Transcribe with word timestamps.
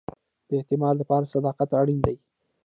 د 0.47 0.49
اعتماد 0.59 0.95
لپاره 1.01 1.31
صداقت 1.33 1.69
اړین 1.81 1.99
دی 2.07 2.15